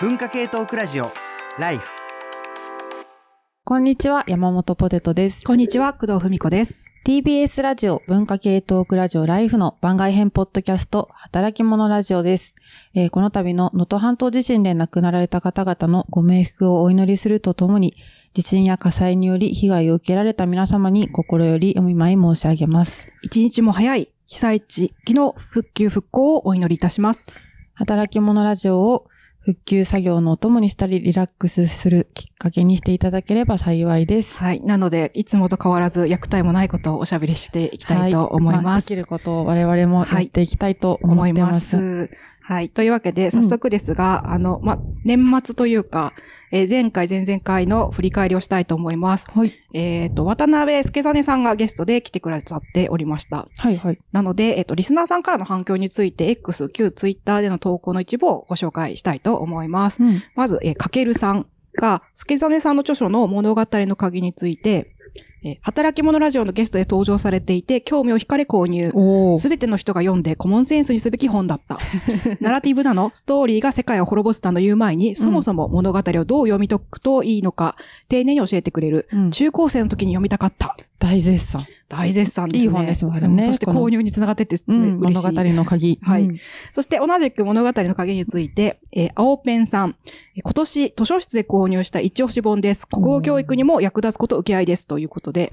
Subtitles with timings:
[0.00, 1.10] 文化系トークラジオ
[1.58, 1.88] ライフ
[3.64, 5.44] こんにちは、山本ポテトです。
[5.44, 6.80] こんにちは、工藤文子です。
[7.04, 12.54] TBS ラジオ文化系トークラジオライフの番外編ポッドキャスト、働き者ラジオです。
[12.94, 17.96] えーこの度の能登半島地震で亡くなられた方々のご冥福をお祈りするとともに、
[18.34, 23.08] 地震や火災により被害を受けられた皆様に心よりお見舞い申し上げます。
[23.22, 27.32] 一日も早い被災地域の復旧復興をお祈りいたします。
[27.74, 29.08] 働き者ラジオを
[29.48, 34.36] 復旧作業のお供にしたりリラックスするきっかけにしていただければ幸いです。
[34.36, 34.60] はい。
[34.60, 38.88] なので、いつもと変わらず、虐待もないことをおしゃべりしていきたいと思いはます。
[38.90, 42.10] できることを我々もやっていきたいと思思いまってます。
[42.48, 42.52] す。
[42.52, 42.70] はい。
[42.70, 46.12] というわけで、早速ですが、あの、ま、年末というか、
[46.50, 49.26] えー前回、前々回の振り返りをしたいと思います。
[49.30, 49.52] はい。
[49.74, 53.46] えっ、と、渡辺助真さんがゲストで来てくださっておりました。
[53.58, 53.98] はいはい。
[54.12, 60.02] なので、えっ、と、リスナーさんからの反響について、X、旧 Twitter での投稿の一部をご紹介したいと思います。
[60.02, 60.22] うん。
[60.34, 61.46] まず、えーかけるさん
[61.78, 64.94] が、助真さんの著書の物語の鍵について、
[65.42, 68.92] えー働き者ラジオのゲストで登場されていて、興味を惹かれ購入。
[69.38, 71.78] すべての人が読んでコモンセンスにすべき本だった。
[72.40, 77.76] ナラティブなのストーリーが世界を滅ぼすたの言う前に、そもそも物語をどう読み解くといいのか、
[78.08, 79.08] 丁寧に教えてくれる。
[79.12, 80.76] うん中高生の時に読みたかった。
[80.98, 81.64] 大絶賛。
[81.88, 82.64] 大絶賛ですね。
[82.64, 84.98] いい本ですもんねうんそして購入につながってって、うん。
[85.00, 85.26] 嬉しい。
[85.26, 85.98] 物語の鍵。
[86.02, 86.38] はいうん
[86.72, 89.96] そして同じく物語の鍵について、えー青ペンさん。
[90.36, 92.86] えー今年図書室で購入した一押し本です。
[92.86, 94.86] 国語教育にも役立つこと受け合いです。
[94.86, 95.52] ということで。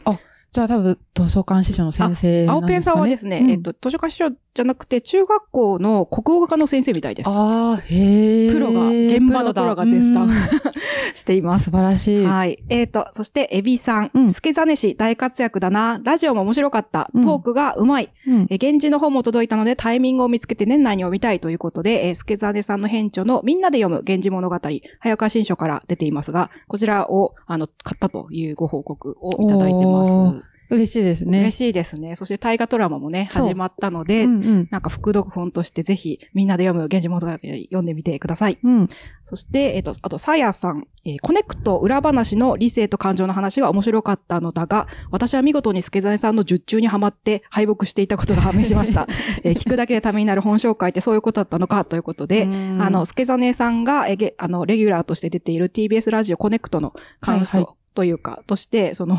[0.51, 2.49] じゃあ多分、図書館司書の先生ね。
[2.49, 7.29] 青ペンさんはですね、うんえっと、図書館司書じゃなくて、中学校の国語科の先生みたいです。
[7.29, 8.49] ああ、へえ。
[8.49, 10.31] プロが現場のプロが絶賛うん
[11.13, 11.71] しています素。
[11.71, 12.25] 晴らしい。
[12.25, 12.63] はい。
[12.69, 14.11] えっ、と、そして、エビさん。
[14.13, 15.99] うん助真氏大活躍だな。
[16.03, 17.11] ラジオも面白かった。
[17.13, 18.13] うんトークがうまい。
[18.27, 24.59] うんえー現地の方も届いたのでタイミングを見つけて年内に読みたいということで、えー、助真さんの編著のみんなで読む源氏物語、
[24.99, 30.54] 早川新書から出ていますが、こちらを、あの、買ったというご報告をいただいてまおす。
[30.69, 31.39] 嬉しいですね。
[31.39, 32.15] 嬉しいですね。
[32.15, 34.67] そして大河ドラマもね、始まったので、うんうん。
[34.71, 38.57] なんか副読本としてぜひみんなで読む源氏物語読んでみてください。
[38.63, 38.87] うん。
[39.23, 49.07] そして、えっ、と、あと、さやさん、えーコネクト裏話の理性と感情の話が面白かったのだが、私は見事に助真さんの術中にはまって敗北していたことが判明しました。
[49.43, 59.17] えー聞くだけでためになる本紹介ってそういうことだったのかということで、うんあの、助真さんが、えーげあの、レギュラーとして出ている TBS ラジオコネクトの感想、はいはというか、として、その、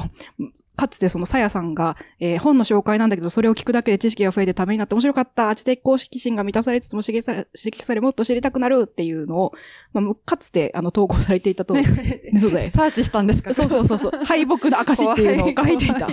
[0.76, 5.54] かつてそのさやさんが、えー本の紹介なんだけど、それを聞くだけで知識が増えてためになって面白かった。
[5.54, 9.52] 知的公式心が満たされつつも刺激され、刺激されもっと知りたくなるっていうのを、
[9.92, 11.74] まあむ、かつて、あの、投稿されていたと。
[11.74, 13.54] ねねそうだよサーチしたんですか？
[13.54, 14.12] そうそうそうそう。
[14.24, 16.08] 敗北の証っていうのを書いていた。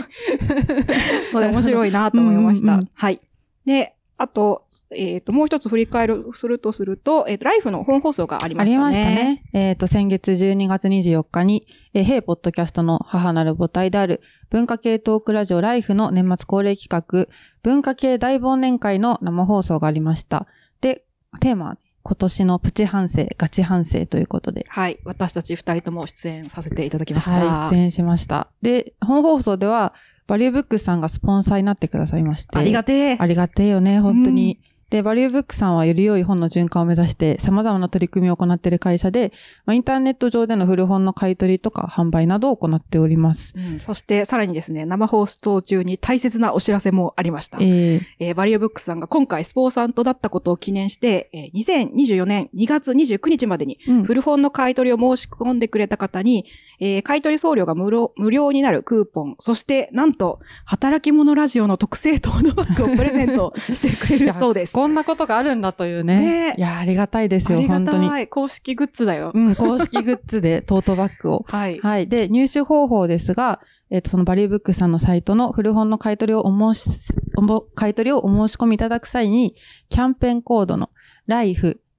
[1.34, 2.74] ので 面白いなと思いました。
[2.74, 3.20] うんうんうんはい。
[3.66, 4.64] で、あと、
[4.96, 8.86] えっ、と、もう一つ振り返る、するとすると、えっ、と、ライフの本放送がありましたね。
[8.86, 9.44] ありましたね。
[9.54, 17.28] えっ、と、先月12月24日に、えー、ヘイポッドキャストの母なる母体である文化系トークラジオライフの年末恒例企画、
[17.62, 20.48] 文化系大忘年会の生放送がありました。
[20.82, 21.06] で、
[21.40, 25.00] テーマは、今年のプチ反省、ガチ反省ということで、はい。
[25.06, 27.34] 私たち二人とも出演させていただきました。
[27.34, 28.50] はい、出演しました。
[28.62, 29.94] で、本放送では、
[30.28, 32.58] バリューブックスさんがスポンサーになってくださいまして。
[32.58, 33.18] ありがてえ。
[33.20, 34.60] ありがてえよね、本当に。
[34.94, 39.34] で、バリューブックさんはより良い本の循環を目指して様々な取り組みを行っている会社で、
[39.66, 43.56] まあ、インターネット上での古本の買い取りとか販売などを行っております。
[43.58, 47.58] うん、そして、さらにですね、生放送中に大切なお知らせもありました。
[47.60, 56.46] えー、えーバリューブックスさんが今回スポーさんとだったことを記念して、えー2024年2月29日までにうん古本の買い取りを申し込んでくれた方に、
[56.80, 64.74] えー買い取り送料が無料無料になるクーポン、そしてなんと、働き者ラジオの特製トートバッグをプレゼントしてくれる そうです。
[64.74, 66.18] こんなことがあるんだというね。
[66.18, 68.10] ねいや、ありがたいですよ、ありが本当に。
[68.10, 68.28] たい。
[68.28, 69.32] 公式グッズだよ。
[69.34, 71.46] うん、公式グッズでトートバッグを。
[71.50, 71.80] はい。
[71.80, 72.08] はい。
[72.08, 73.60] で、入手方法ですが、
[73.90, 79.56] えっ、と、そのバリューブックさんのサイトの古本の買い取りをお申し、おも買い取りをお申し込みいただく際に、
[79.90, 80.90] キャンペーンコードの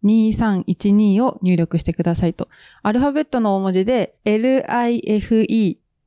[0.05, 2.49] life2312 を入力してくださいと。
[2.83, 5.47] アルファベットの大文字で life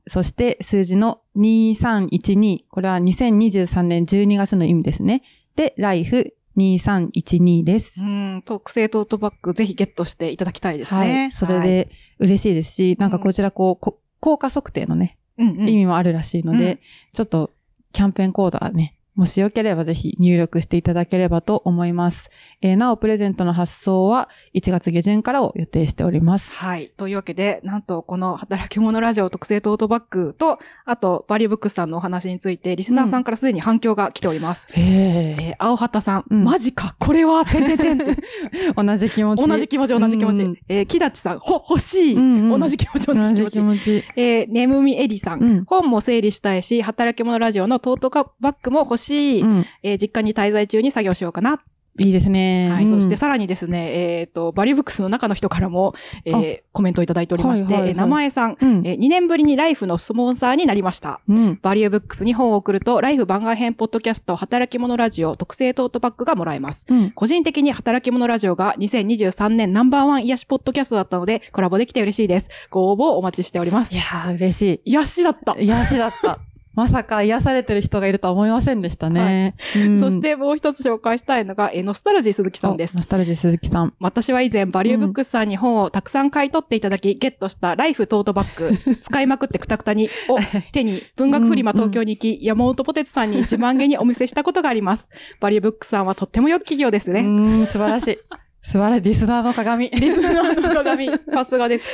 [0.08, 2.64] そして数字の2312。
[2.70, 5.22] これは2023年12月の意味ですね。
[5.56, 8.06] で、life2312 ですう。
[8.06, 11.28] ん、特製トートバッグぜひゲットしていただきたいですはね。
[11.28, 11.32] い。
[11.34, 11.90] それで
[12.20, 16.80] 嬉しいですし、なんかこちらこう、こ効果測定のね、はい、うんうん意味もあるらしいので、うん
[17.14, 17.52] ちょっと
[17.92, 22.30] キャンペーンコードはね、もしよければぜひ入力していただければと思います。
[22.62, 26.56] えーなお、プレゼントの発送は1月下旬からを予定しております。
[26.58, 26.92] はい。
[26.96, 34.68] というわけで、なんとこの働き者ラジオ特製トートバッグと、あと、バリューブックスさんのお話について、リスナーさんからすでに反響が来ております。
[34.72, 35.36] へえ。
[35.40, 38.22] えー青畑さん、うんマジか、これは、てんてんてんって。
[38.78, 39.48] 同じ気持ち。
[39.50, 40.44] 同じ気持ち、同じ気持ち。
[40.44, 43.54] うんえー木立さん、ほ、欲しい、うんうん同じ気持ち、同同じじ気持ち。
[43.54, 44.04] 気持ち。
[44.16, 49.07] えー、ねむみえりさん,、うん本も整理したいし、働き者ラジオのトートバッグも欲しい。
[49.16, 49.66] うん。
[49.84, 51.62] えー実家に滞在中に作業しようかな。
[52.00, 52.70] いいですね。
[52.72, 52.84] はい。
[52.84, 55.96] うんそしてさらにですね、えっ、と、バリューブックスの中の人からも、
[56.26, 61.22] えーコメントをいただいておりまして、はいはいはいえー名前さん、うんえー2年ぶりにライフのスポンサーになりました。
[61.28, 61.60] うん。
[61.60, 66.86] バリューブックスに本を送ると、ライフ番外編ポッドキャスト働き者ラジオ特製トートバッグがもらえます。
[66.88, 67.12] うん。
[67.12, 72.50] 個人的に働き者ラジオが2023年ナンバーワン癒しポッドキャストだったので、コラボできて嬉しいです。
[72.70, 73.98] ご応募お待ちしておりますい。
[73.98, 75.66] やー、嬉し癒しだったい。。
[75.66, 76.40] 癒しだった。
[76.78, 79.56] まさか癒されてる人がいるとは思いませんでしたね。
[79.76, 83.04] うんそし、てもう一つ紹介したいのが、えーノスタルジー鈴木さんですおノ。
[83.04, 83.96] スタルジー鈴木さん。
[84.00, 90.38] 私は以前、バリューブックスさんに本をたくさん買い取っていただき、ゲットしたライフトートバッグ、 使いまくってくたくたに、を
[90.72, 95.10] 手に文学フリマ東京に行き、山本ポテツさんに1万元にお見せしたことがあります。
[95.40, 97.22] バリューブックスさんはとっても良き企業ですうね。
[97.22, 98.47] ーん、素晴らしい。
[98.68, 99.02] 素晴らしい。
[99.02, 99.90] リスナーの鏡。
[99.90, 101.88] リスナーの鏡、 さすがです。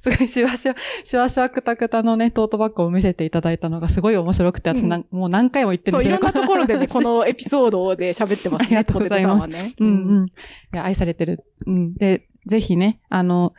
[0.00, 7.06] すごい、シワシワ、シワシワクタクタのね、トートバッグを見せていただいたのがすごい面白くて、私なん、もう何回も言ってるそう、いろんなところでね、 この。
[7.06, 9.72] のエピソードで喋ってますね、 ありがとうございますね。
[9.78, 9.90] うんう
[10.24, 10.26] ん。
[10.26, 10.30] い
[10.72, 11.44] や、愛されてる。
[11.66, 11.94] うん。
[11.94, 13.54] で、ぜひね、あの、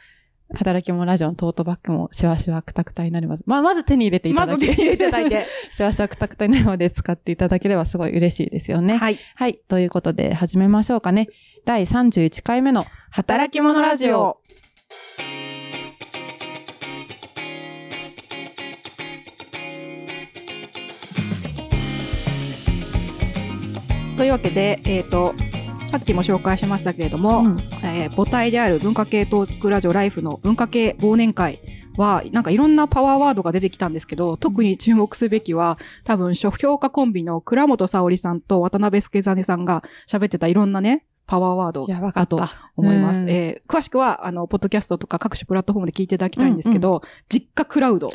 [0.53, 3.43] 働き者ラジオのトートバッグもシワシワクタクタになります。
[3.45, 5.45] まあ、まず手に入れていただきまず手に入れていただいて。
[5.71, 8.97] シワシワクタクタになるまで使っていただければすごい嬉しいですよね。
[8.97, 9.17] はい。
[9.35, 9.59] はい。
[9.67, 11.27] ということで、始めましょうかね。
[11.65, 14.37] 第31回目の働き者ラジオ。。
[24.15, 25.35] というわけで、えっ、と、
[25.97, 27.59] さっきも紹介しましたけれども、うん。
[27.83, 31.59] えー母体である文化系トークラジオライフの文化系忘年会
[31.97, 41.85] は、なんかいろんなパワーワードが出てきたんですけど、特に注目すべきは、多分、書評家コンビの倉本沙織さんと渡辺助真さんが喋ってたいろんなね、パワーワード。
[41.85, 42.41] だと
[42.77, 43.21] 思います。
[43.21, 48.11] うんえー詳しくは、あの、ポッドキャストとか各種プラットフォームで聞いていただきたいんですけど、実家クラウド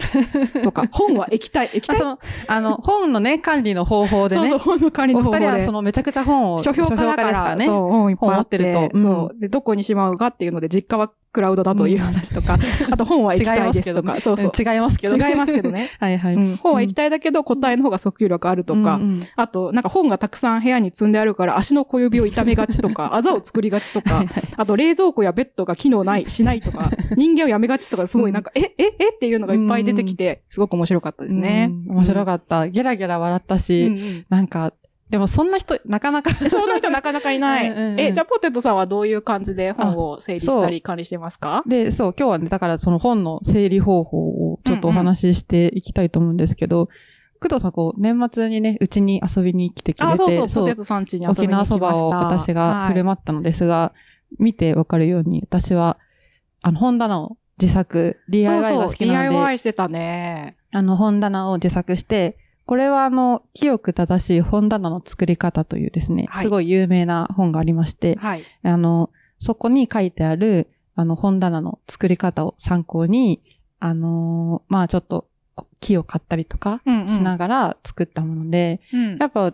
[0.64, 2.00] とか、 本は液体、液体？
[2.00, 2.18] あ
[2.48, 4.48] あの、本のね、管理の方法でね。
[4.48, 5.46] そうそう、本の管理おの方法で。
[5.46, 7.66] 二人はそのめちゃくちゃ本を、書評家だからですからね。
[7.66, 9.40] そう、本いっぱい持ってるとうんそう。
[9.40, 12.58] で、どこにしまうかっていうので、実家はクラウドだという話とか、
[12.90, 14.64] あと本は液違い体ますけどねですとか、そうそう。
[14.64, 15.30] ん違いますけどね。
[15.30, 15.90] 違いますけどね。
[15.98, 16.34] はいはい。
[16.34, 24.24] うん、本は液体だけど、答えの方が訴求力あるとか、うんうんあと、なんか本がたくさん部屋に積んであるから、足の小指を痛めがちとか、 あざを作りがちとか、
[24.56, 31.70] あと冷蔵庫やベッドが機能ない、しないとか、 人間をやめがちとか、すごいなんか、え、え、えっていうのがいっぱい出てきて、すごく面白かったですね。
[31.88, 32.68] うん面白かった。
[32.68, 34.72] ゲラゲラ笑ったし、うんうんなんか、
[35.12, 36.34] でもそんな人、なかなか。
[36.48, 37.70] そんな人なかなかいない。
[37.70, 41.62] うんうんうんえ、じゃあポテトさんはどういう感じで本を整理したり管理してますか？
[41.66, 44.18] で、そう、今日はね、だからその本の整理方法
[44.52, 46.88] をちょっとお話ししていきたいと思うんですけど、
[47.40, 51.46] 工藤さん、こう、年末にね、うちに遊びに来てくれて、あ、そうそう、ポテトさん家に沖。
[51.46, 53.92] 縄そばを私が振る舞ったのですが、
[54.38, 55.98] 見てわかるように、私は、
[56.62, 60.56] あの、本棚を自作、DIY が好きなので、DIY してたね。
[60.72, 66.44] あの、本棚を自作して、これはあの、清く正しい本棚の作り方というですね、はい。
[66.44, 68.44] すごい有名な本がありまして、はい。
[68.62, 73.42] あの、そこに書いてある、あの、本棚の作り方を参考に、
[73.80, 77.08] あのーまあちょっと、こ木を買ったりとかうんうん。
[77.08, 79.18] しながら作ったもので、うん。
[79.18, 79.52] やっぱ、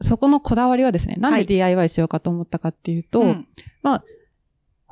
[0.00, 1.46] そこのこだわりはですね、なんではい。
[1.46, 3.48] DIY しようかと思ったかっていうと、うん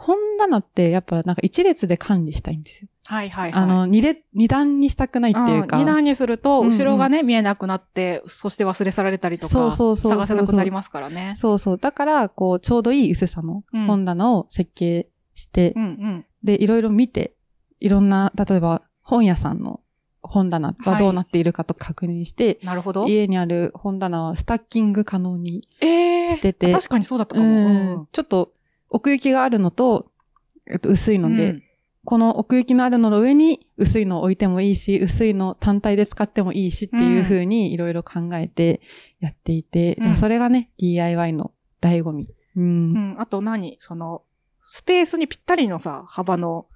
[0.03, 2.89] 本棚ってやっぱなんか一列で管理したいんですよ。
[3.07, 3.63] はいはいはい。
[3.63, 5.77] あの、二列、二段にしたくないっていうか。
[5.77, 11.35] ん二段にすると、うんうん後ろがね、見えなくなって、そして忘れ去られたりとか、そうそうそう探せなくなりますからね。
[11.37, 11.79] そうそう。
[11.79, 16.27] だから、こう、ちょうどいい薄さのうん本棚を設計して、うんうん。
[16.43, 17.35] で、いろいろ見て、
[17.79, 19.81] いろんな、例えば本屋さんの
[20.23, 23.07] 本棚はどうなっているかと確認して、なるほど。
[23.07, 28.03] 家にある本棚はスタッキング可能にええしてて、確かにそうだったかうも。
[28.03, 28.53] んちょっと
[28.93, 30.11] 奥行きがあるのと、
[30.71, 31.63] えっと、薄いので、うん
[32.05, 38.81] この奥行きのあるのの上に薄いのを置いてもいいし、薄いの単体で使ってもいいしっていう風にいろいろ考えて
[39.21, 42.29] やっていて、うんそれがね、DIY の醍醐味。
[42.57, 42.65] うん。
[42.65, 43.17] うん。
[43.21, 43.77] あと何？
[43.79, 44.23] その、
[44.63, 46.67] スペースにぴったりのさ、幅の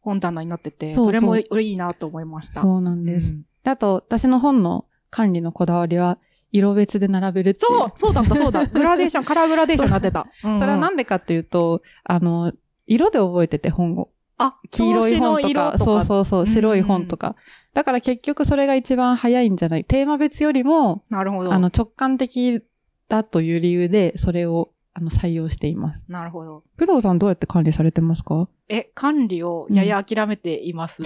[0.00, 2.62] 本棚になってて、それもいいなと思いました。
[2.62, 3.36] そうなんです。
[3.62, 6.18] あと、私の本の管理のこだわりは、
[6.52, 7.78] 色別で並べるっていう。
[7.78, 8.66] そう、そうだった、そうだ。
[8.70, 10.26] グラデーション、カラーグラデーションになってた。
[10.34, 12.52] そそれはなんでかっていうと、あの、
[12.86, 14.10] 色で覚えてて本を。
[14.38, 17.36] あ、黄色い本とか、とかそうそうそう、うん白い本とか。
[17.74, 19.84] だから結局それが一番早いんじゃない？
[19.84, 21.52] テーマ別よりも、なるほど。
[21.52, 22.60] あの直感的
[23.08, 26.04] だという理由で、それをあの採用しています。
[26.08, 26.64] なるほど。
[26.78, 28.48] 工藤さんどうやって管理されてますか？
[28.68, 31.02] え、管理をやや諦めています。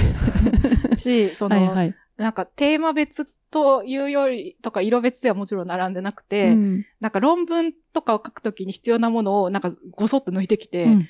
[0.96, 1.94] し、その、はいはい。
[2.16, 6.86] なんかテーマ別というより、とか色別ではもちろん並んでなくて、うん。
[7.00, 11.08] なんか論文とかを書くときに必要なものをなんかごそっと抜いてきて、うん。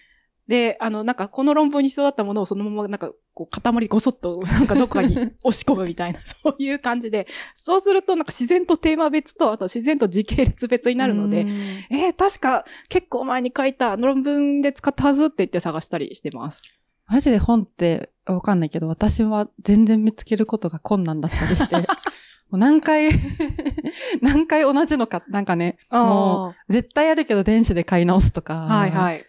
[0.49, 11.49] で、あの、なんかこの論文に必要だったものをそのままなんかこう塊ごそっと なんかどっかに 押し込むみたいな、 そういう感じで、そうするとなんか自然とテーマ別と、あと自然と時系列別になるので、うん。
[11.90, 16.62] えー、確か結構前に書いた論文で使ったはずって言って探したりしてます。
[17.09, 21.77] マジで本ってわかんないけど、私は全然見つけることが困難だったりして、
[22.51, 23.11] もう何回、
[24.23, 29.25] 何回同じのか、なんかね、もう絶対あるけど電子で買い直すとか、はいはい。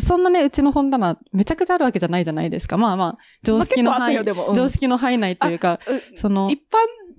[0.00, 2.76] そんなね、うちの本棚めちゃくちゃあるわけじゃないじゃないですか。
[2.76, 4.54] まあまあ、常識の範囲、まあうん。
[4.54, 5.80] 常識の範囲内というか、
[6.14, 6.62] うその一、般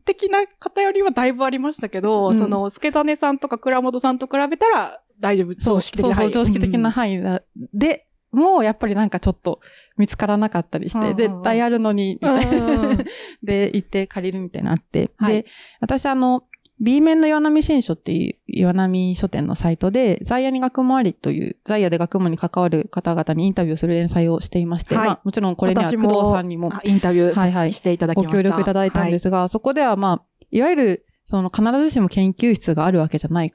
[0.05, 2.37] 的な偏りはだいぶありましたけど、うん。
[2.37, 5.53] その、助真さんとか倉本さんと比べたら大丈夫。
[5.59, 7.41] そう常識的なそう常識的な範囲だ
[7.73, 9.59] で、もうやっぱりなんかちょっと
[9.95, 12.97] 見つからなかったりして、絶対あるのに、みうんたいな。
[13.43, 15.11] で、行って借りるみたいなのあって。
[15.17, 15.45] はいで、
[15.79, 16.43] 私あの、
[16.79, 28.37] B 面の岩波新書っていう岩波書店のサイトで、ザイヤに学問ありという、ザイヤで学問に関わる方々にインタビューする連載をしていまして、はいまあもちろんこれには私工藤さんにもあインタビューさはいはいしていただきました。。
[28.37, 33.53] ご協力いただいたんですすが、そこではまあ、いわゆる、その必ずしも研究室があるわけじゃない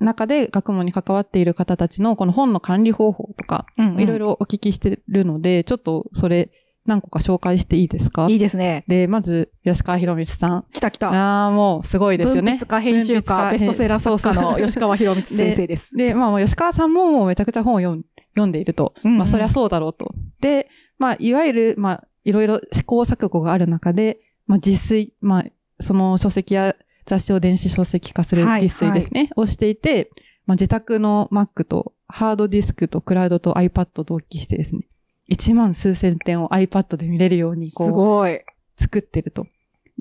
[0.00, 4.20] 中で学問に関わっている方たちのこの本の管理方法とか、いろいろ。
[4.20, 6.50] ろお聞きしてるので、ちょっとそれ
[6.84, 8.26] 何個か紹介していいですか？
[8.28, 8.84] いいですね。
[8.86, 10.64] で、まず、吉川博光さん。
[10.74, 11.10] 来た来た。
[11.10, 12.42] ああ、もうすごいですよね。
[12.42, 15.96] 文筆家、編集家、ベストセラー作家の吉川博光先生です。
[15.96, 18.04] で、まあ、吉川さんももうめちゃくちゃ本を読ん
[18.34, 18.92] 読んでいると。
[19.02, 20.14] まあ、そりゃそうだろうと。
[20.40, 25.44] で、まあ、いわゆる、まあ、いろいろ試行錯誤がある中で、まあ、実炊、まあ、
[25.80, 26.76] その書籍や
[27.06, 30.10] 雑誌を電子書籍化するはい実炊ですね、をしていて、
[30.46, 34.82] まあ、自宅の Mac とハードディスクとクラウドと iPad を同期してですね、
[35.30, 38.40] 1万数千点を iPad で見れるように、こう、すごい。
[38.76, 39.46] 作ってると。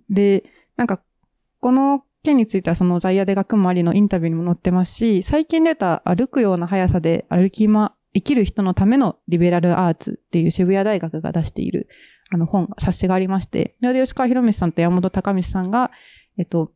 [0.09, 0.43] で、
[0.75, 1.01] なんか、
[1.59, 11.87] この件についてはその在野で学もありのインタビューにも載ってますし、最近出た歩くような速さで歩きま、生きる人のためのリベラルアーツっていう渋谷大学が出している
[12.31, 15.91] あの本、冊子がありまして、それで吉川博道さんと山本隆道さんが、
[16.37, 16.71] えっと、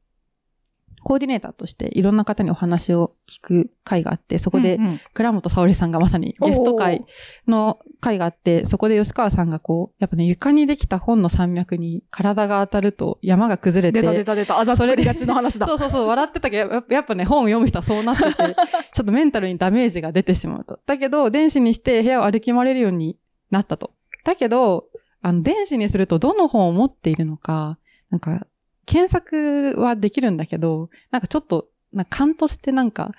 [1.03, 4.79] コーディネーターとしていろんな方にお話を聞く会があって、そこで
[5.13, 7.05] 倉本沙織さんがまさにゲスト会
[7.47, 14.59] の会があって、そこで吉川さんがこう、やっぱね、床にできた本の山脈に体が当たると山が崩れて、出た出た出た。
[14.59, 15.67] あざ作りがちの話だ。
[15.69, 18.33] そうそうそう、笑ってたけど、やっぱやっぱね、本を読む人はそうなってて、
[18.93, 20.79] ちょっとメンタルにダメージが出てしまうと。
[20.85, 23.17] だけど、電子にして部屋を歩き回れるように
[23.51, 23.91] なったと。
[24.23, 24.85] だけど、
[25.21, 27.77] あの、電子にするとどの本を持っているのか、
[28.09, 28.45] なんか、
[28.85, 33.11] 検索はできるんだけど、なんかちょっと、なんか勘としてなんか、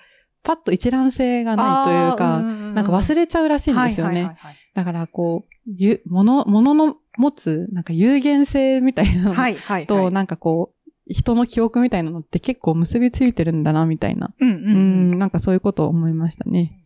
[0.43, 4.13] パッと一覧性がないというか、なんか忘れちゃうらしいんですよね。
[4.13, 10.11] はいはいはいはいだから、こう、ゆ、もの、ものの持つ、なんか有限性みたいなのはいはいと、はい。
[10.11, 14.33] なんかこう、人の記憶みたいなのって結構結びついてるんだな、みたいな。
[14.37, 16.83] うんううんん、なんかそういうことを思いましたね。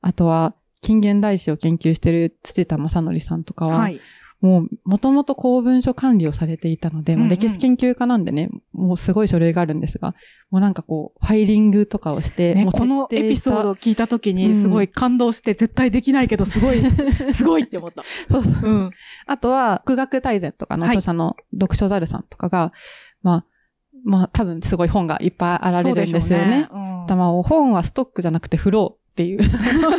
[0.00, 4.00] あとは、近現代史を研究してる土田正則さんとかは、はい。
[4.40, 10.14] もう、もともと公文書管理をされていたので、うんうんもう歴史研究家なんでね、もうすごい書類があるんですが、
[10.50, 16.82] もうなんかこう、ファイリングとかをして、ね、もうこのエピソードを聞いたときうんに、すごい感動して、絶対できないけど、すごい、
[17.32, 18.04] すごいって思った。
[18.28, 18.70] そうそう。
[18.70, 18.90] うん。
[19.26, 22.72] あとは、国学大全とかのはい著者の読書ザルさんとかが、
[23.22, 23.44] まあ、
[24.04, 26.68] まあ多分すごい本がいっぱいあられるんですよね。
[26.72, 29.40] うんたま本はストックじゃなくてフローっていう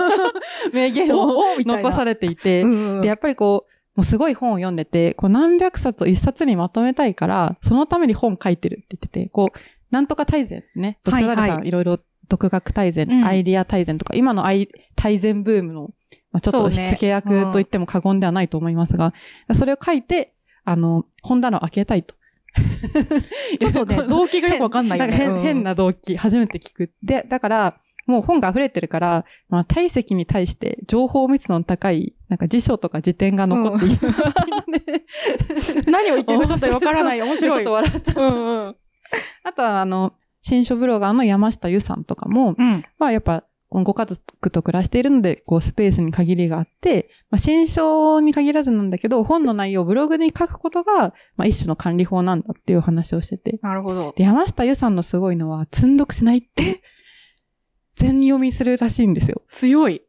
[0.72, 9.60] 名言 を残されていて、うんうんで、やっぱりこう、もうすごい本を読んでて、こう何百冊を一冊にまとめたいから、そのために本書いてるって言ってて、こう、
[9.92, 15.90] なんとか大全ね、読書ザルさん、はいろいろ独学大全、うんアイディア大全とか、今のアイ大全ブームの、
[16.32, 19.14] まあ、ちょっと火付け役と言っても過言ではないと思いますが、
[19.54, 22.16] それを書いて、あの、本棚を開けたいと。
[23.60, 25.12] ちょっとね、 動機がよくわかんないよね。
[25.12, 26.90] んか変うん変な動機、初めて聞く。
[27.04, 33.98] で、だから、もう本が溢れてるから、まあ、体積に対して情報密度の高い、なんか辞書とか辞典が残っている
[35.88, 37.22] 何を言ってるかちょっとわからない。
[37.22, 37.56] 面白い。
[37.56, 38.22] ちょっと笑っちゃう。
[38.22, 38.76] うんうん。
[39.44, 42.86] あとは、あの、新書ブロガーの山下由さんとかも、うん。
[43.00, 53.60] まあやっぱ、ご家族と暮らしているので、こうスペースに限りがあって、まあ新書に限らずなんだけど、本の内容をブログに書くことが、まあ一種の管理法なんだっていう話をしてて。
[53.62, 54.14] なるほど。
[54.16, 56.82] で、山下由さんのすごいのは、積んどくしないって、
[57.96, 59.44] 全読みするらしいんですよ。
[59.52, 60.02] 強い。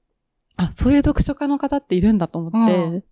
[0.61, 3.05] あ、そういう読書家の方っているんだと思って、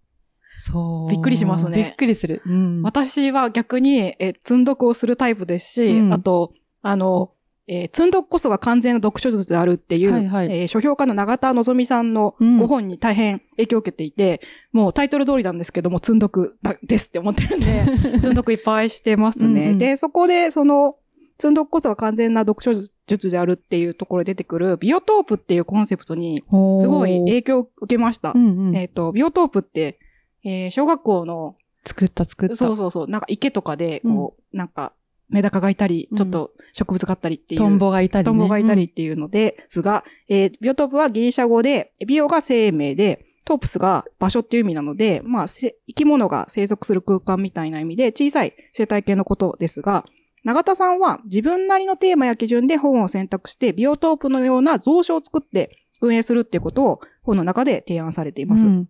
[0.59, 1.11] そう。
[1.11, 2.43] びっくりしますねびっくりする。
[2.45, 2.83] うん。
[2.83, 6.52] 私は逆に、えー、積んどくをするタイプですし、うんあと、
[6.83, 7.33] あの、
[7.69, 14.40] えー、積んどくこそが完全な読書術であるっていう、はいはいえー書評家の永田のぞみさんのうんご本に大変影響を受けていて、
[14.73, 17.85] もうタイトル通りなんですけども、積んどくだですって思ってるんで、
[18.21, 19.67] 積んどくいっぱいしてますね。
[19.67, 20.97] うんうんで、そこで、その、
[21.38, 28.33] 積んどくこそが完全な読書術であるっていうところで出てくる、ビオトープっていうコンセプトに、すすごい影響を受けました。
[28.35, 28.77] うんうん。
[28.77, 29.99] えっ、と、ビオトープって、
[30.45, 32.57] えー小学校の作った作った。
[32.57, 33.09] そうそうそう。
[33.09, 34.93] なんか池とかで、こう、なんか、
[35.31, 37.61] メダカがいたり、ちょっと植物があったりっていう。
[37.61, 38.25] トンボがいたりね。
[38.25, 50.05] トンボがいたりっていうのですが、えービオトープはギリシャ語で、ビオが生命で、トープスが場所っていう意味なので、まあ、せ生き物が生息する空間みたいな意味で、小さい生態系のことですが、
[50.45, 58.66] 永田さんは自分なりのテーマや基準で本を選択して、ビオトープのような蔵書を作って運営するっていうことを本の中で提案されています。
[58.66, 58.88] うん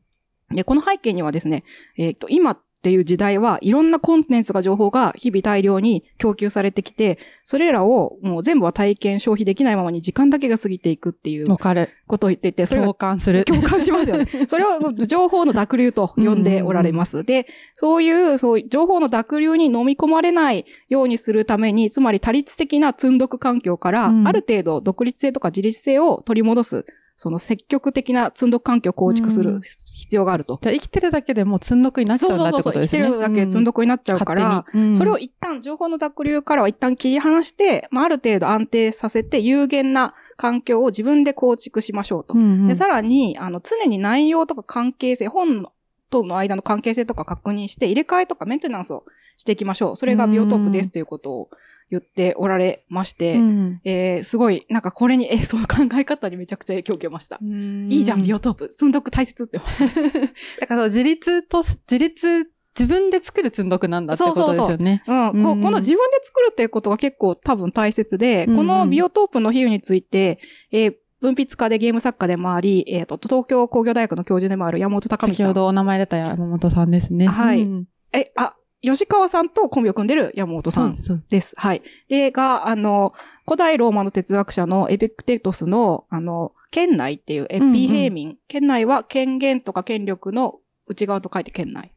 [0.50, 1.64] で、この背景にはですね、
[1.96, 11.90] えっ、と、今っていう時代はいろんなコンテンツが情報が日々大量に供給されてきて、それらをもう全部は体験消費できないままに時間だけが過ぎていくっていうわかる。
[12.06, 13.44] ことを言っていて、それ共が感する。
[13.44, 14.26] 共感しますよね。
[14.48, 17.24] それを情報の濁流と呼んでおられます。
[17.24, 26.86] で、そういう、そういう情報の濁流に飲み込まれないようにするために、つまり多律的な積んどく環境から、うんある程度独立性とか自立性を取り戻す、
[27.20, 30.60] その積極的な積んどく環境を構築するうん必要があると。
[30.62, 33.02] じゃあ生きてるだけでもう積んどくになっちゃうんだってことですね。
[33.02, 42.34] 生きてるだけ積んどくになっちゃうから、うんそれを一旦、情報の濁流からは一旦切り離して、まあ、ある程度安定させて、有限な環境を自分で構築しましょうと。
[42.34, 45.66] うんうんで、さらに、あの、常に内容とか関係性、本
[46.10, 49.04] との間の関係性とか確認して、入れ替えとかメンテナンスを
[49.36, 49.96] していきましょう。
[49.96, 51.50] それがビオトープですということを
[51.90, 57.38] 言っておられまして、うんえー、すごい、なんかこれに、え、その考え方にめちゃくちゃ影響を受けました。
[57.40, 58.72] いいじゃん、ビオトープ。
[58.72, 60.02] 積んどく大切って思いました。
[60.60, 65.02] だからそう自立とし、自立、自分で作る積んどくなんだってことですよね。
[65.06, 70.38] うん、こうんこの自分で作るっていうことが結構多分大切で、うんうんこのビオトープの比喩について、
[70.70, 75.46] えー文筆家でゲーム作家でもあり、えっ、と、東京工業大学の教授でもある山本隆美さん。
[75.46, 77.26] 先ほどお名前出た山本さんですね。
[77.26, 80.96] はいうんえ、あ、吉川さんとコンビを組んでる山本さん
[81.30, 81.54] です。
[81.56, 81.82] はい。
[82.08, 83.12] で、が、あの、
[83.44, 88.38] 古代ローマの哲学者のエピクテトスの、あの、権内っていうエピヘーミン。
[88.46, 91.92] 権内は権限とか権力の内側と書いて権内。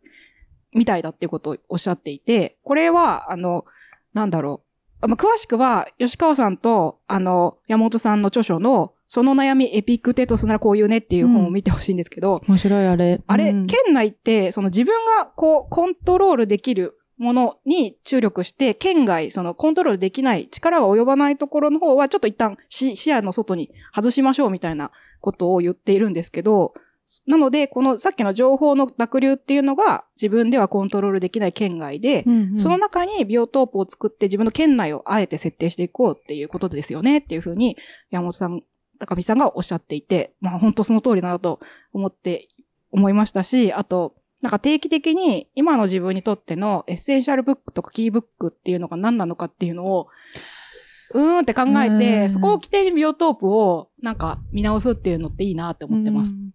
[0.74, 3.66] みたいだっていうことをおっしゃっていて、これは、あの、
[4.14, 4.62] なんだろ
[5.02, 5.08] う。
[5.08, 13.22] まあ、詳しくは、吉川さんと、あの、山本さんの著書の、その悩みエピクテトスならこういうねっていう本を見てほしいんですけど、面白いあれ。
[13.28, 26.74] あれ、うん県内って、その自分がこう、コントロールできるものに注力して、県外、そのコントロールできない、力が及ばないところの方は、ちょっと一旦視視野の外に外しましょうみたいなことを言っているんですけど、
[27.28, 37.76] なので、このさっきの情報の濁流っていうのが自分ではコントロールできない圏外で、うんうんその中にビオトープを作って自分の圏内をあえて設定していこうっていうことですよねっていうふうに
[38.10, 38.62] 山本さん、
[39.02, 41.60] 高見さんがおっしゃっていて、まあ本当その通りだなと
[41.92, 42.48] 思って、
[42.92, 50.08] 思いましたし、あと、なんか定期的に今の自分にとってのエッセンシャルブックとかキーブックっていうのが何なのかっていうのを、
[51.14, 56.36] うーんって考えうて、んそこを起点にビオトープをなんか見直すっていうのっていいなって思ってますう。
[56.36, 56.52] ん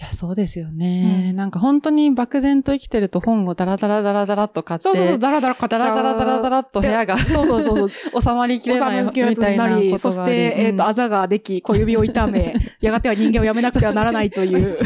[0.00, 1.34] いや、そうですよね。
[1.34, 5.80] なんか本当に漠然と生きてると本をダラダラダラダラっと買って、そうそうそう、ダラダラ買っちゃう。
[5.80, 8.22] ダラダラダラダラっと部屋がそうそうそうそう。
[8.22, 9.98] 収まりきれないみたいなこと。
[9.98, 14.78] そして、えっ、と、あざができ、小指を痛め、 やがては人間をやめなくてはならないという。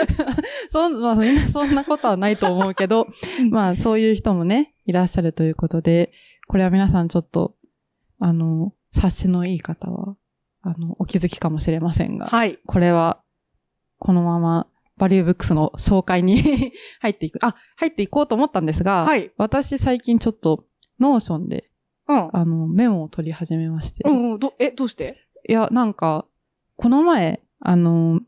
[0.70, 1.16] そん、まあ、
[1.52, 3.08] そんなことはないと思うけど、
[3.50, 6.12] まあ、そういう人もね、いらっしゃるということで、
[6.48, 7.56] これは皆さんちょっと、
[8.20, 10.16] あの、察しのいい方は、
[10.62, 12.58] あの、お気づきかもしれませんが、はい。
[12.64, 13.20] これは、
[13.98, 19.30] このまま、バリューブックスの紹介に 入っていく、あ、入っていこうと思ったんですが、はい。
[19.36, 20.64] 私最近ちょっと、
[20.98, 21.70] Notion で、
[22.08, 22.30] うん。
[22.32, 24.38] あの、メモを取り始めまして、うんうん。
[24.38, 25.26] ど、え、どうして？
[25.48, 26.26] いや、なんか、
[26.76, 28.20] この前、あの、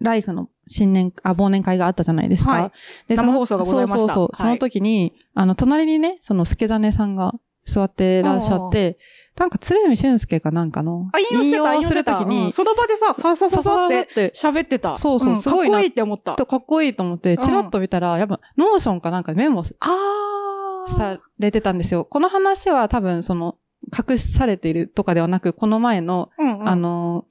[0.00, 2.52] ライフの新年、あ、忘年会があったじゃないですか。
[2.52, 2.72] はい
[3.08, 4.22] でその生放送がございましたそうそうそう。
[4.24, 8.98] はいその時に、あの、隣にね、その、助真さんが座ってらっしゃって、
[9.36, 12.12] なんか、鶴見俊輔かなんかの、あ、引用してた、引用すしてた。
[12.12, 14.96] る時に、うんその場でさ、ささささって喋ってた。
[14.96, 16.36] そうそうんすごいなかっこいいって思った。
[16.36, 22.04] とかっこいいと思って、チラッと見たら、やっぱ、 Notion かなんかでメモあされてたんですよ。
[22.04, 23.56] この話は多分、その、
[23.96, 26.68] 隠されているとかではなく、この前の、うんうん。
[26.68, 27.24] あの、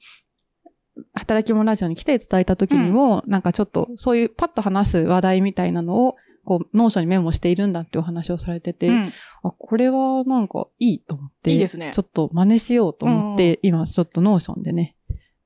[1.13, 9.11] 働き者ラジオに来ていただいた時にも、なんかちょっとそういうパッと話す話題みたいなのを、こう、 Notion にメモしているんだってお話をされてて、うん
[9.43, 14.95] あ、これはなんかいいと思って、いいですねちょっと真似しようと思って、今ちょっと Notion でね、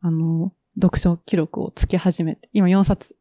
[0.01, 3.15] あの、読書記録をつけ始めて、今4冊。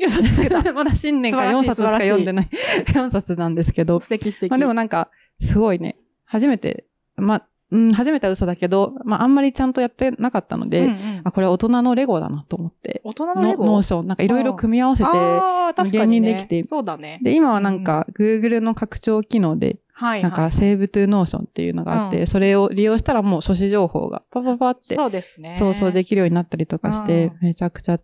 [0.00, 0.60] 4冊つけた。
[0.72, 2.48] まだ新年から4冊しか読んでない。
[2.88, 4.00] 4冊なんですけど。
[4.00, 4.50] 素敵素敵。
[4.50, 13.00] まあでもなんか、すごいね、初めて、まあ、うん、初めては嘘だけど、まああんまりちゃんとやってなかったので、うんうんあ、これは大人のレゴだなと思って。
[13.02, 13.64] 大人のレゴ？
[13.64, 16.20] Notion、なんかいろいろ組み合わせて、ああ、確かに、ね。
[16.20, 17.18] 無限にできてそうだね。
[17.22, 25.54] で、今はなんか、Google の拡張機能で、はい、なんか、 Save to Notion っていうのがあって、それを利用したらもう書誌情報がパパパって、そうですね。
[25.56, 27.98] そうそうできるようになったりとかしてうん、めちゃくちゃ、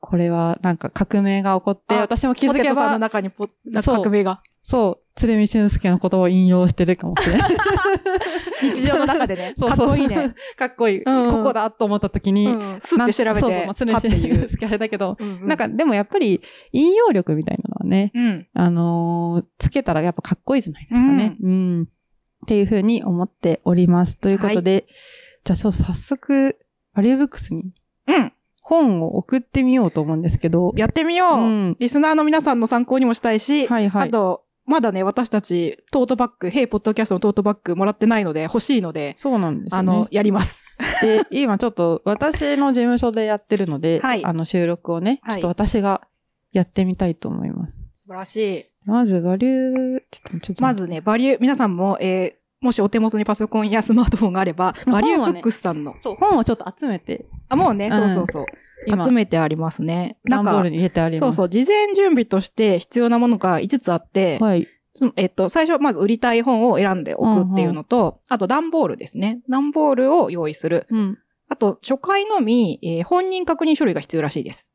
[0.00, 4.42] これはなんか革命が起こって、あ私も気づけポテトさんのば、中に革命が。
[4.62, 7.56] そう、鶴見俊介の言葉を引用してるかもしれない。
[8.62, 9.54] 日常の中でね。
[9.58, 10.34] そうかっそうこいいね。
[10.56, 11.02] かっこいい。
[11.02, 12.80] うんここだと思った時に、うん。
[12.80, 13.40] すって調べて。
[13.40, 14.48] そうそう、まあ、鶴見俊。
[14.48, 18.46] 介あれだけど、うんうんなんかでもやっぱり引用力みたいなのはね、うん。
[18.54, 21.36] あのーつけたらやっぱかっこいいじゃないですかね。
[21.42, 21.82] うん。
[21.82, 21.86] っ
[22.46, 24.18] ていうふうに思っております。
[24.18, 24.86] ということで、
[25.44, 26.58] じゃあちょっと早速、
[26.94, 27.72] バリューブックスに
[28.06, 28.32] うん。
[28.68, 30.72] 本を送ってみようと思うんですけど。
[30.76, 34.08] やってみよう、うんリスナーの皆さんの参考にもしたいし、はいはい。
[34.08, 39.78] あと、まだね、私たち、トートバッグ、ヘイポッドキャストのトートバッグもらってないので、欲しいので、そうなんですよ、ね。
[39.78, 40.66] あの、やります。
[41.00, 46.02] で、今ちょっと私の事務所でやってるので、はいあの収録をね、はいちょっと私が
[46.52, 47.72] やってみたいと思います。
[47.94, 48.64] 素晴らしい。
[48.84, 50.62] まず、バリュー、ちょっと、ちょっと。
[50.62, 58.46] まずね、バリュー、皆さんも、えーもしお手元にパソコンやスマートフォンがあれば、まあバリューブックスさんの、そう、本をちょっと集めて、あ、もうね、うんそうそうそう、
[58.86, 60.18] 今、集めてありますね。
[60.24, 61.20] なんか段ボール、に入れてあります。
[61.20, 64.66] そうそう、事前準備として必要なものが5つあって、はい。
[64.94, 69.40] つえっと、最初、まず売りたい本を選んでおくっていうのと、あと段ボールですね。
[69.48, 70.86] 段ボールを用意する。
[70.90, 71.18] うん。
[71.48, 74.72] あと、初回のみ、えー本人確認書類が必要らしいです。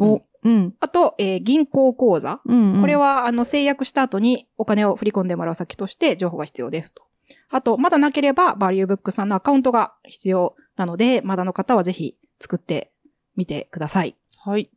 [0.00, 0.74] お、うん。
[0.80, 2.40] あと、えー銀行口座。
[2.46, 2.80] うん、うん。
[2.80, 7.07] これ、は、あの、制約した後にお金を振り込んでもらう先として情報が必要ですと。
[7.50, 12.92] あと、まだなければ、バリューブックさんのアカウントが必要なので、まだの方はぜひ作って
[13.36, 14.16] みてください。
[14.44, 14.70] はい。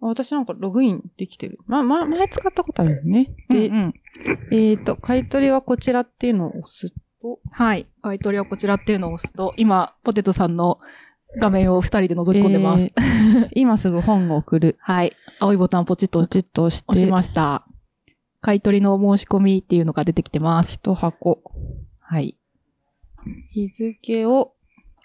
[0.00, 1.58] あ私なんかログインできてる。
[1.66, 3.34] まあ、まあ、前使ったことあるよね。
[3.48, 3.94] で、うんうん
[4.50, 7.86] えっ、と、買い取りはこちらっていうのを押すと、はい。
[8.02, 10.80] 買い取りはこちらっていうのを押すと、今、ポテトさんの
[11.38, 12.84] 画面を二人で覗き込んでます。
[12.84, 14.76] えー今すぐ本を送る。
[14.80, 15.12] はい。
[15.40, 17.66] 青いボタンポチッとポチッと押して、押しました。
[18.46, 20.74] 買い取りの申し込みっていうのが出てきてます。
[20.74, 21.42] 一箱。
[21.98, 22.38] はい。
[23.50, 24.52] 日付を、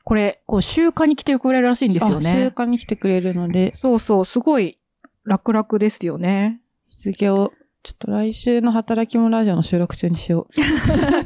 [0.04, 2.52] これ、こう、週刊に来てくれるらしいんですよね。
[2.54, 4.78] 間に来てくれるので、そうそう、すごい
[5.26, 6.62] 楽々ですよね。
[6.92, 7.52] 日付を、
[7.82, 10.54] ちょっと来週の働き者ラジオの収録中にしよう。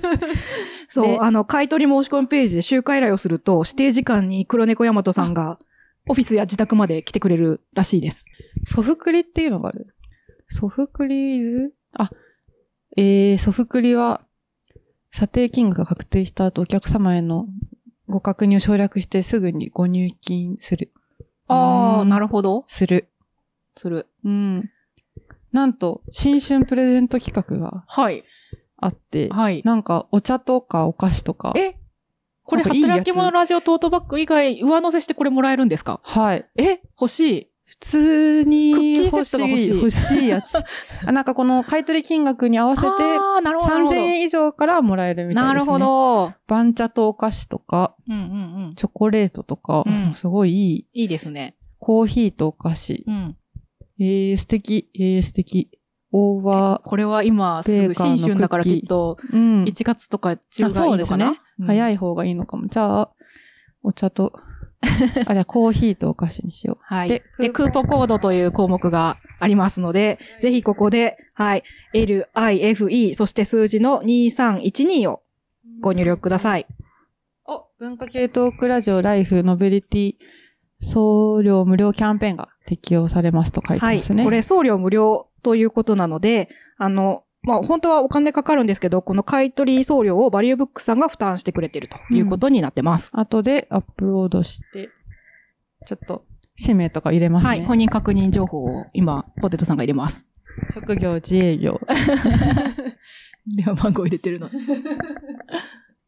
[0.88, 5.60] そう、であの、買い取り申し込みページで集会依頼をすると、指定時間に黒猫ヤマトさんが、
[6.08, 8.28] オフィスや自宅まで来てくれるらしいです。
[8.66, 9.88] ソフクリっていうのがある？
[10.48, 11.74] ソフクリーズ？
[11.96, 12.12] あ、
[12.98, 14.22] えー、ソフクリは、
[15.12, 17.48] 査定金額が確定した後、お客様への
[18.08, 20.92] ご確認を省略してすぐにご入金する。
[21.48, 22.64] ああ、うんなるほど。
[22.68, 23.10] する。
[23.76, 24.08] する。
[24.24, 24.70] うん。
[25.52, 28.24] なんと、新春プレゼント企画がはい。
[28.78, 29.62] あって、はい。
[29.64, 31.54] なんかお茶とかお菓子とか。
[31.56, 31.78] え？
[32.44, 36.02] これ、働き者ラジオトートバッグ以外、上乗せしてこれもらえるんですか？
[36.04, 36.46] はい。
[36.58, 36.82] え？
[37.00, 37.52] 欲しい。
[37.66, 40.56] 普通にクッキーセ欲しいい、欲しいやつ。
[41.08, 43.74] あなんかこの買い取り金額に合わせて、ああ、なるほど。
[43.74, 45.66] なるほ3000ど円以上からもらえるみたいですね。
[45.66, 45.80] なるほ。
[45.80, 46.34] ど。
[46.48, 48.76] 番茶とお菓子とか、うんうんうん。
[48.76, 51.02] チョコレートとか、うんすごいいい。
[51.02, 51.56] いいですね。
[51.80, 53.04] コーヒーとお菓子。
[53.08, 53.38] うん。
[54.00, 54.92] えー、素敵。
[54.94, 55.72] えー、素敵。
[56.12, 59.36] オーバこれは今すぐ新春だからきっとー。
[59.36, 59.64] うん。
[59.64, 61.68] 1月とか中あがいいのかな、そうですね。
[61.68, 61.94] 早い。
[61.96, 62.68] い方がいいのかも。
[62.68, 63.10] じゃあ、
[63.84, 64.34] お茶と、
[65.26, 67.10] あ、じゃあコーヒーとお菓子にしよはい。
[67.10, 75.82] でで、クーポコードという項目がありますので、ぜひここで、はい、L, I, F, E、そして数字の2312をう。
[75.82, 76.66] ご入力ください。
[77.46, 80.16] お、文化系トークラジオライフノベリティ
[80.80, 83.98] 送料無料キャンペーンが適用されますと書いてはい。
[83.98, 84.24] ますね。
[84.24, 93.12] これ送料無料ということなので、あの、まあ、本当はお金かかるんですけど、この買い取り送料をバリューブックさんが負担してくれてるということになってます。
[93.14, 94.90] 後でアップロードして、
[95.86, 97.50] ちょっと、氏名とか入れますね。
[97.50, 97.66] はい。
[97.66, 100.26] 本人確認情報を今、ポテトさんが入れます。
[100.74, 101.80] 職業、自営業。
[103.46, 104.50] 電話番号入れてるの。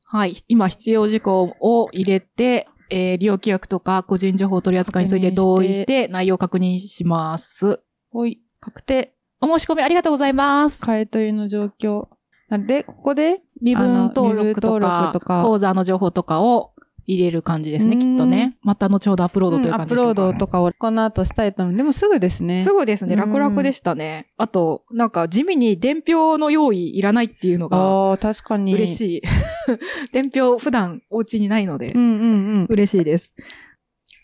[0.05, 0.33] はい。
[0.47, 7.81] 今必要事項を入れて、えー利用規約とか個人情報取り扱いについて同意して内容を確認します。
[8.11, 9.16] ほい、確定。
[9.39, 10.83] お申し込みありがとうございます。
[10.83, 12.07] 買い取りの状況。
[12.49, 16.71] なんで、ここで、身分登録とか録とか口座の情報とかを
[17.07, 18.57] 入れる感じですね、うんきっとね。
[18.61, 20.21] また後ほどアップロードといううんアップ感じでしょうか。
[20.21, 21.75] ロードとかをこの後したいと思う。
[21.75, 22.63] でもすぐですね。
[22.63, 24.27] すぐですね、うん楽々でしたね。
[24.37, 28.71] あと、なんか地味に伝票の用意いらないっていうのがああ、確かに。
[28.71, 28.75] い。
[28.75, 29.21] 嬉しい。
[30.11, 32.23] 伝票普段お家にないのでうんうんう
[32.63, 32.65] ん。
[32.69, 33.35] 嬉しいです。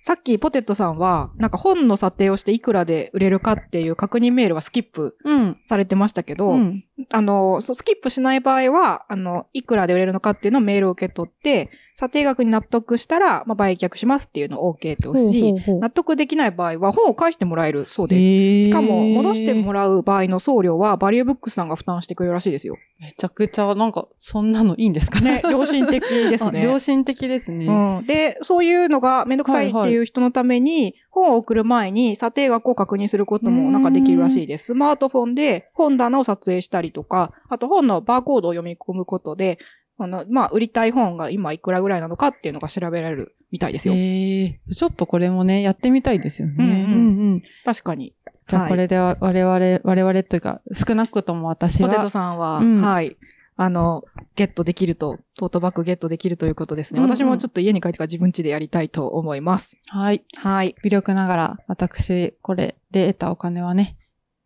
[0.05, 5.57] さっきポテトさんは、なんか本の査定をしていくらで売れるかっていう確認メールはスキップうん。
[5.63, 6.83] されてましたけど、うん。
[7.09, 18.67] あの、スキップしない場合は、あの、いくらで売れるのかっていうのをメールを受け取って、査定額に納得したら、まあ、売却しますっていうのを OK って押し、納得できない場合は本を返してもらえるそうです。
[18.67, 22.77] しかも、戻してもらう場合の送料は、バリューブックスさんが負担してくれるらしいですよ。
[22.99, 26.63] めちゃくちゃ、なんか、そんなのいいんですかね、良心的です あね。
[26.63, 27.67] 良心的ですね。
[27.67, 28.07] うん。
[28.07, 34.65] で、そういうのがめんどくさいっていう人のために、本を送る前に査定額を確認することもなんかできるらしいです。
[34.67, 39.59] スマートフォンで本棚を撮影したりとか、あと本のバーコードを読み込むことで、
[39.97, 43.93] あの、まあ、売りたい本が今いくらぐらいなのかっていうのが調べられるみたいですよ。
[43.93, 46.55] へえちょっとこれもね、やってみたいですよね。
[46.57, 48.13] うんうんうん確かに。
[48.47, 53.15] じゃあはいこれでは我々、我々というか、少なくとも私ポテトは、さんは、うんはい。
[53.55, 54.03] あの、
[54.35, 56.97] ゲットできると、トートバッグゲットできるということですね。
[56.97, 59.77] うんうん私もちょっと家に帰ってから自分家でやりたいと思います。
[59.87, 60.23] はい。
[60.35, 60.75] はい。
[60.83, 63.97] 微力ながら、私、これで得たお金はね、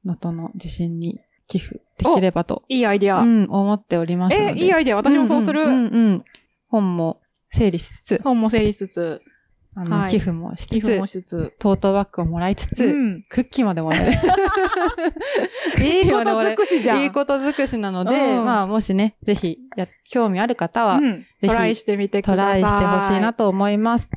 [0.03, 3.21] 能登の地震に寄付できればと、いいアイディア。
[3.21, 4.61] うん、思っておりますのえ、で。
[4.61, 4.97] いいアイディア。
[4.97, 5.67] 私もそうする。
[5.67, 6.23] んうんうんうん
[6.69, 9.21] 本も整理しつつ、本も整理しつつ、
[9.73, 11.53] あの、はい寄付もしつつ寄付も、しつつ。
[11.59, 13.23] トートバッグをもらいつつ、うん。
[13.29, 14.17] クッキーまでもらえる。
[15.85, 17.03] いいこと尽くしじゃん。
[17.03, 22.61] いいこと尽くしなので、うんまあ、もしね、ぜひ、や、興味ある方は、うんトライしてみてくだトさい。
[22.61, 24.09] ライしてほしいなと思います。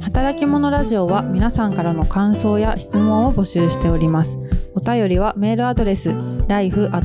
[0.00, 4.38] 働き者ラジオは皆さんからの感想や質問を募集しております。
[4.74, 6.14] お便りはメールアドレス
[6.48, 7.02] life.tbs.co.jp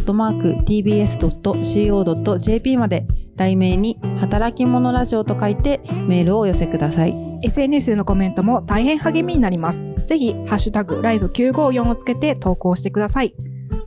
[2.77, 7.13] まで題名に働き者ラジオと書いてメールをお寄せください。
[7.43, 9.85] SNS でのコメントも大変励みになります。
[10.07, 13.33] ぜひ、ハッシュタグ、ライブ954をつけて投稿してください。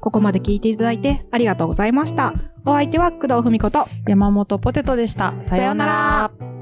[0.01, 2.33] ここまで聞いていただいてありがとうございました。
[2.65, 5.35] お相手は工藤文子と、山本ポテトでした。
[5.41, 6.60] さようなら。